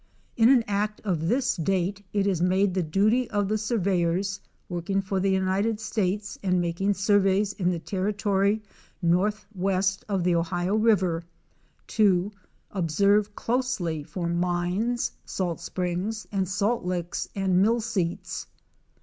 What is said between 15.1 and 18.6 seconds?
salt springs and salt licks and mill seats."